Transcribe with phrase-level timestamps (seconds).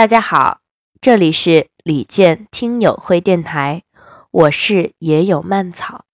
[0.00, 0.60] 大家好，
[1.02, 3.82] 这里是李健听友会电台，
[4.30, 6.06] 我是野有蔓草，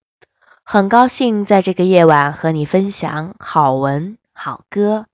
[0.64, 5.07] 很高兴在这个夜晚和你分享好文好歌。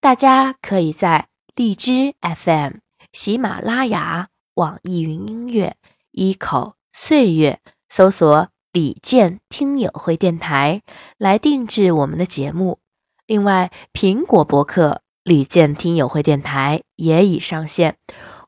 [0.00, 1.26] 大家可以在
[1.56, 2.74] 荔枝 FM、
[3.12, 5.74] 喜马拉雅、网易云音乐、
[6.12, 10.82] 一口岁月搜索“李健听友会电台”
[11.18, 12.78] 来定制我们的节目。
[13.26, 15.02] 另外，苹果博客。
[15.22, 17.98] 李健听友会电台也已上线，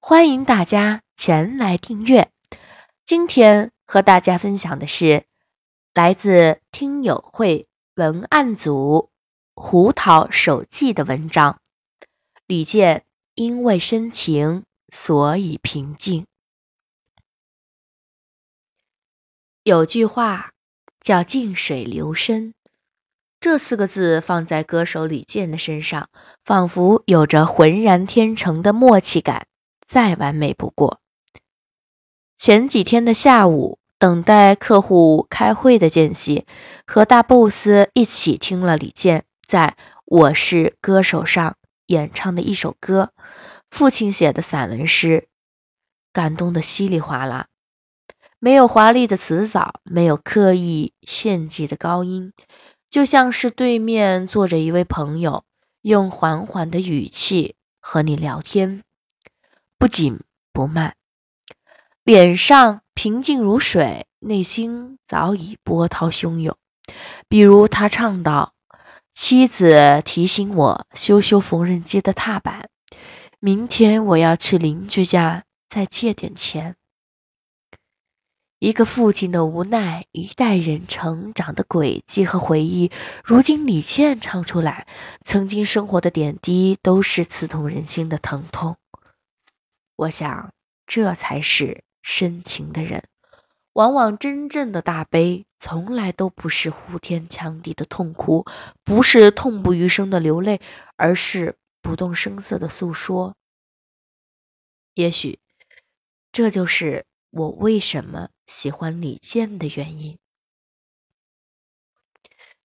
[0.01, 2.31] 欢迎大家前来订阅。
[3.05, 5.27] 今天和大家分享的是
[5.93, 9.11] 来自听友会文案组
[9.55, 11.61] 胡桃手记的文章。
[12.47, 16.27] 李健因为深情，所以平静。
[19.63, 20.53] 有句话
[21.03, 22.55] 叫“静水流深”。
[23.43, 26.09] 这四个字放在歌手李健的身上，
[26.45, 29.49] 仿佛有着浑然天成的默契感，
[29.85, 31.01] 再完美不过。
[32.39, 36.47] 前几天的下午，等待客户开会的间隙，
[36.87, 39.75] 和大 boss 一起听了李健在
[40.05, 43.13] 《我是歌手》上演唱的一首歌，
[43.73, 45.27] 父亲写的散文诗，
[46.13, 47.49] 感动的稀里哗啦。
[48.39, 52.33] 没有华丽的词藻，没有刻意炫技的高音。
[52.93, 55.45] 就像是对面坐着一位朋友，
[55.81, 58.85] 用缓缓的语气和你聊天，
[59.79, 60.21] 不紧
[60.53, 60.95] 不慢，
[62.05, 66.55] 脸上平静如水，内心早已波涛汹涌。
[67.29, 68.53] 比如他唱道
[69.17, 72.69] ：“妻子提醒我修修缝纫机的踏板，
[73.41, 76.77] 明天我要去邻居家再借点钱。”
[78.63, 82.93] 一个父亲的无奈，一代人成长的轨迹和回忆，
[83.25, 84.87] 如今李健唱出来，
[85.25, 88.77] 曾经生活的点滴都是刺痛人心的疼痛。
[89.97, 90.55] 我想，
[90.87, 93.09] 这才是深情的人。
[93.73, 98.47] 往往真正的大悲，从来都不是呼天抢地的痛哭，
[98.85, 100.61] 不是痛不欲生的流泪，
[100.95, 103.35] 而是不动声色的诉说。
[104.95, 105.41] 也许，
[106.31, 108.29] 这就是我为什么。
[108.47, 110.19] 喜欢李健的原因，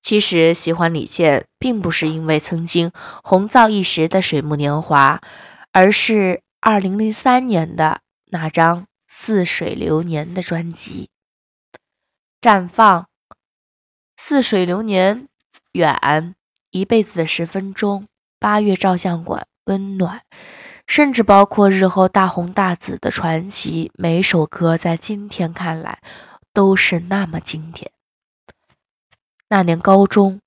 [0.02, 2.92] 其实喜欢李健并不是因为曾经
[3.24, 5.22] 红燥一时的《水木年华》，
[5.72, 11.10] 而是二零零三年的那张《似水流年》的专辑。
[12.42, 13.08] 绽放，
[14.18, 15.30] 似水流年，
[15.72, 16.36] 远，
[16.72, 18.08] 一辈子的十分钟，
[18.40, 20.24] 八月照相馆，温暖。
[20.88, 26.02] 甚至包括日后大红大紫的传奇，每首歌在今天看来
[26.53, 27.92] 都是那么经典。
[29.50, 30.42] 那年高中，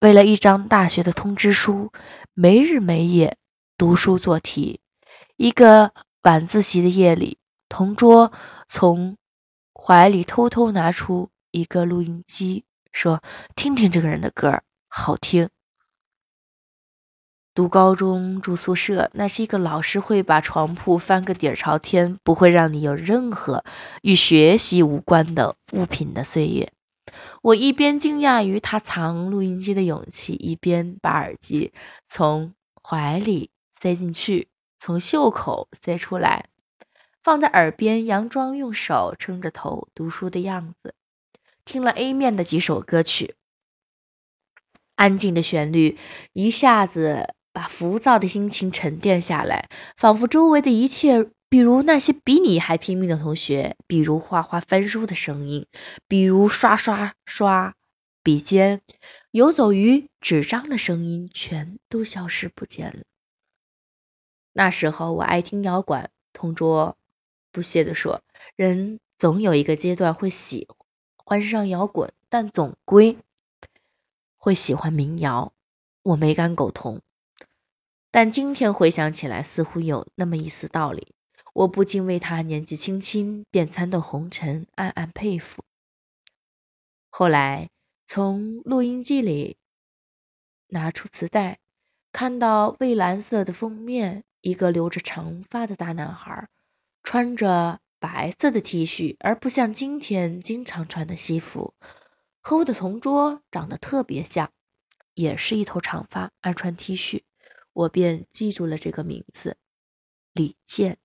[0.00, 1.92] 为了一张大学的通知书，
[2.32, 3.36] 没日没夜
[3.78, 4.80] 读书做题。
[5.36, 7.38] 一个晚自习的夜里，
[7.68, 8.32] 同桌
[8.66, 9.16] 从
[9.74, 13.22] 怀里偷偷拿出一个录音机，说
[13.54, 15.50] ：“听听这个人的歌，好听。”
[17.54, 23.64] 读高中住宿舍，那是一个老师会把床铺翻个底儿朝天，不会让你有任何
[24.02, 26.72] 与学习无关的物品的岁月。
[27.42, 31.72] 我一边惊讶于他藏录音机的勇气，一边把耳机
[32.08, 33.50] 从怀里
[33.80, 34.48] 塞进去，
[34.80, 36.46] 从袖口塞出来，
[37.22, 40.94] 放在耳边，佯装用手撑着头读书的样子。
[41.64, 43.36] 听了 A 面的几首歌曲，
[44.96, 45.96] 安静的旋律
[46.32, 47.34] 一下子。
[47.54, 55.68] 把浮躁的心情沉淀下来，仿佛周围的一切，比如那些比你还拼命的同学，比如画画翻书的声音，
[56.08, 57.76] 比如刷刷刷
[58.24, 58.82] 笔尖
[59.30, 63.04] 游走于纸张的声音，全都消失不见了。
[64.52, 66.96] 那时候我爱听摇滚，同桌
[67.52, 68.22] 不屑地说
[68.56, 70.66] ：“人总有一个阶段会喜
[71.16, 73.16] 欢上摇滚，但总归
[74.38, 75.52] 会喜欢民谣。”
[76.02, 77.00] 我没敢苟同。
[78.16, 81.16] 但今天回想起来，似乎有那么一丝道理，
[81.52, 85.64] 我不禁为他年纪轻轻便参透红尘暗暗佩服。
[87.10, 87.70] 后来
[88.06, 89.56] 从录音机里
[90.68, 91.58] 拿出磁带，
[92.12, 96.46] 看到蔚蓝色的封面，一个留着长发的大男孩，
[97.02, 101.74] 穿着白色的 T 恤，而不像今天经常穿的西服，
[102.40, 104.52] 和我的同桌长得特别像，
[105.14, 107.24] 也是一头长发，爱穿 T 恤。
[107.74, 109.58] 我便记住了这个名字，
[110.32, 110.96] 李健。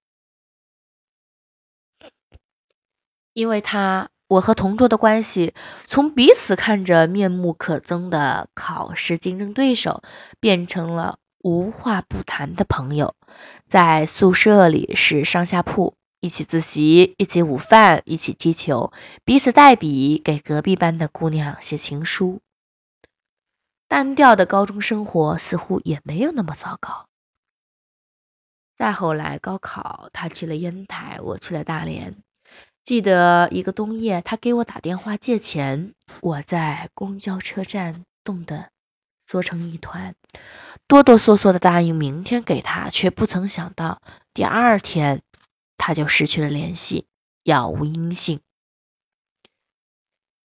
[3.34, 5.54] 因为他，我和同桌的关系
[5.86, 10.04] 从彼此看着面目可憎的考试竞争对手，
[10.40, 13.16] 变成了无话不谈的朋友，
[13.68, 18.92] 在宿舍里是上下铺，一起自习，一起午饭，一起踢球，
[19.24, 22.42] 彼此代笔给隔壁班的姑娘写情书。
[23.90, 27.08] 单调的高中生活似乎也没有那么糟糕。
[28.78, 32.16] 再后来高考，他去了烟台，我去了大连。
[32.86, 38.70] 记得一个冬夜，他给我打电话借钱，我在公交车站冻得。
[39.26, 40.16] 缩成一团，
[40.88, 44.02] 哆哆嗦嗦的答应明天给他，却不曾想到
[44.34, 45.22] 第二天
[45.78, 47.06] 他就失去了联系，
[47.44, 48.42] 杳无音信。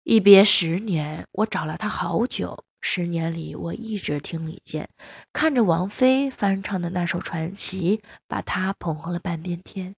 [0.03, 2.65] 一别十年，我找了他好久。
[2.81, 4.89] 十年里，我一直听李健，
[5.33, 9.93] 看着王菲翻唱的那首传奇，把他捧红了半边天；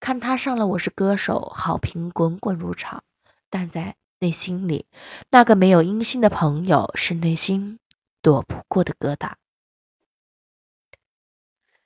[0.00, 3.02] 看他上了《我是歌手》，好评滚滚如潮。
[3.48, 4.86] 但在内心里，
[5.30, 7.78] 那个没有音信的朋友，是内心。
[8.20, 9.32] 躲不过的疙瘩。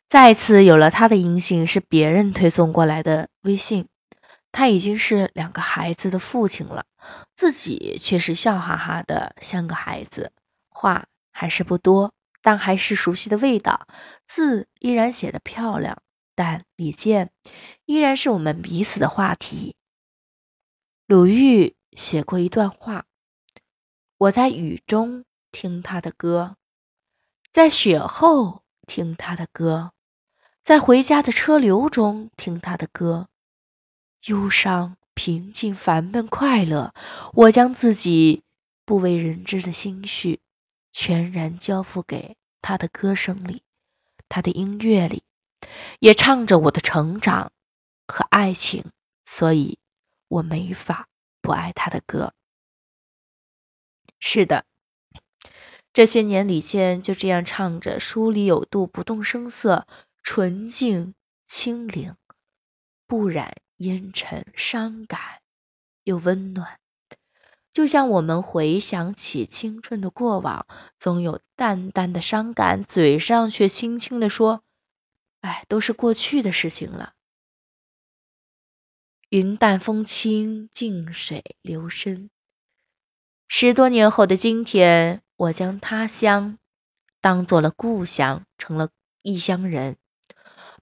[0.08, 3.88] 再次有了他的音信，是别人推送过来的微信。
[4.52, 6.86] 他已经是两个孩子的父亲了，
[7.34, 10.32] 自己却是笑哈哈的，像个孩子。
[10.78, 13.88] 话还是不多，但还是熟悉的味道。
[14.26, 16.02] 字依然写得漂亮，
[16.34, 17.32] 但李健
[17.86, 19.74] 依然是我们彼此的话题。
[21.06, 23.06] 鲁豫写过一段话
[24.18, 26.56] ：“我在雨中。”听他的歌，
[27.54, 29.92] 在雪后听他的歌，
[30.62, 33.30] 在回家的车流中听他的歌，
[34.26, 36.94] 忧伤、平静、烦闷、快乐，
[37.32, 38.44] 我将自己
[38.84, 40.40] 不为人知的心绪
[41.00, 43.62] 全然交付给他的歌声里，
[44.28, 45.22] 他的音乐里，
[46.00, 47.52] 也唱着我的成长
[48.08, 48.90] 和爱情，
[49.24, 49.78] 所以
[50.26, 51.06] 我没法
[51.40, 52.34] 不爱他的歌。
[54.18, 54.66] 是的。
[55.92, 59.86] 这些年，李健就这样唱着，书里有度，不动声色，
[60.24, 61.14] 纯净
[61.46, 62.16] 清灵，
[63.06, 65.42] 不染烟尘，伤感
[66.02, 66.80] 又温暖。
[67.72, 70.66] 就像我们回想起青春的过往，
[70.98, 74.62] 总有淡淡的伤感，嘴上却轻轻地说
[75.42, 77.14] ：“哎，都是过去的事情了。”
[79.30, 82.30] 云淡风轻，静水流深。
[83.46, 85.22] 十多年后的今天。
[85.38, 86.58] 我将他乡
[87.20, 88.88] 当做了故乡，成了
[89.22, 89.94] 异乡人；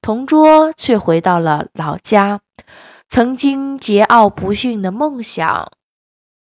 [0.01, 2.41] 同桌却回到了老家。
[3.07, 5.76] 曾经桀骜不驯的梦想，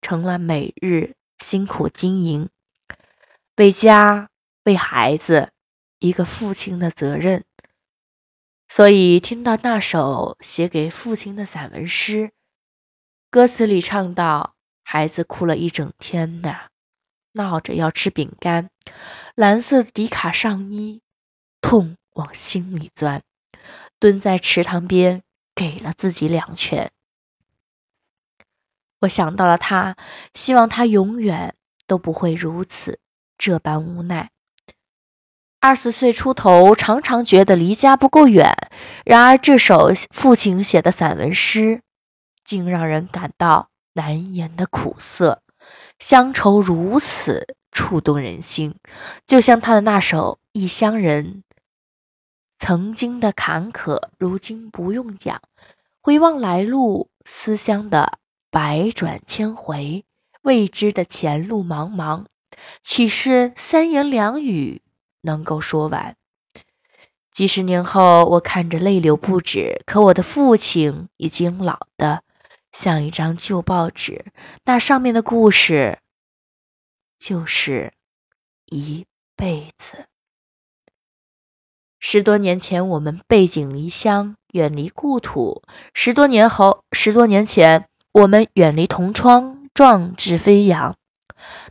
[0.04, 2.50] 成了每日辛苦经营，
[3.56, 4.30] 为家
[4.66, 5.52] 为孩子
[5.98, 7.44] 一个父亲的责任。
[8.68, 12.32] 所以，听到那首写给父亲的散文诗，
[13.32, 16.70] 歌词里唱到：“孩子哭了一整天呐。”
[17.36, 18.70] 闹着要吃饼干，
[19.34, 21.02] 蓝色的迪卡上衣，
[21.62, 23.24] 痛往心里钻，
[23.98, 25.24] 蹲在池塘边
[25.56, 26.92] 给了自己两拳。
[29.04, 29.96] 我想到了他，
[30.34, 31.56] 希望他永远
[31.88, 33.00] 都不会如此
[33.38, 34.32] 这般无奈。
[35.60, 38.70] 二十岁出头，常常觉得离家不够远，
[39.06, 41.82] 然而这首父亲写的散文诗，
[42.46, 45.42] 竟让人感到难言的苦涩。
[46.00, 48.76] 乡愁如此触动人心，
[49.28, 51.26] 就像他的那首《异乡人》。
[52.60, 55.42] 曾经的坎坷，如今不用讲。
[56.02, 58.20] 回望来路，思乡的
[58.54, 60.06] 百转千回，
[60.44, 62.26] 未知的前路茫茫，
[62.84, 64.84] 岂是三言两语
[65.22, 66.16] 能够说完？
[67.32, 72.22] 几十年后，我看着泪流不止，可我的父亲已经老的。
[72.72, 74.32] 像一张旧报纸，
[74.66, 75.98] 那上面的故事
[77.18, 77.92] 就是
[78.68, 80.06] 一辈子。
[82.00, 85.64] 十多年前，我们背井离乡，远离故土；
[85.96, 90.96] 十多年后，十多年前，我们远离同窗，壮志飞扬。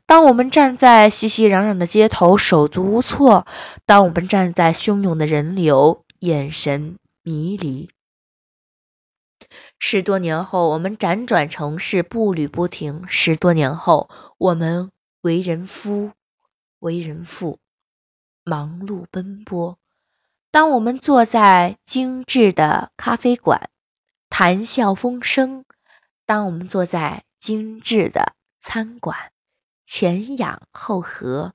[0.06, 3.46] 当我们站在熙熙攘攘的街头，手足无措；
[3.86, 7.90] 当我们站在汹涌的人流，眼神迷离。
[9.78, 16.10] 十多年后，我们辗转城市，步履不停；十多年后，我们为人夫，
[16.80, 17.60] 为人父，
[18.42, 19.78] 忙碌奔波。
[20.50, 23.70] 当我们坐在精致的咖啡馆，
[24.28, 25.62] 谈笑风生；
[26.32, 29.32] 当我们坐在精致的餐馆，
[29.84, 31.52] 前仰后合，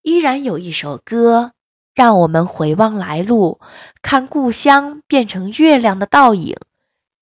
[0.00, 1.52] 依然有一首歌，
[1.94, 3.60] 让我们回望来路，
[4.00, 6.56] 看故乡变成月亮的倒影。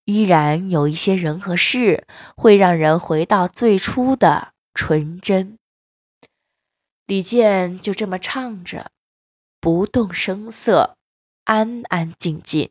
[0.05, 2.07] 依然有一些人和事
[2.37, 5.59] 会让人回到最初的纯真。
[7.07, 8.93] 李健就这么唱着，
[9.61, 10.97] 不动声色，
[11.43, 12.71] 安安静静。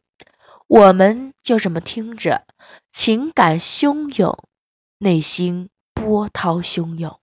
[0.68, 2.46] 我们就这么听着，
[2.92, 4.38] 情感汹涌，
[4.98, 7.22] 内心波涛汹涌。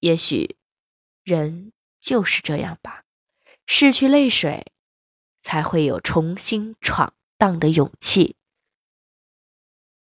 [0.00, 0.56] 也许，
[1.22, 3.04] 人就是这样吧，
[3.66, 4.72] 拭去泪水，
[5.42, 8.36] 才会有重新闯荡的勇气。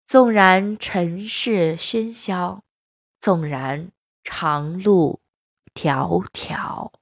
[0.05, 2.63] 纵然尘世喧嚣，
[3.19, 3.91] 纵然
[4.23, 5.19] 长路
[5.73, 6.93] 迢迢。